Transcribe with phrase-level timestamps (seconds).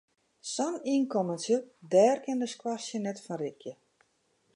[0.51, 1.57] Sa'n ynkommentsje,
[1.91, 3.71] dêr kin de skoarstien net fan rikje.